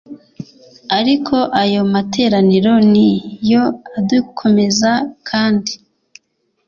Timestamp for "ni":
2.91-3.09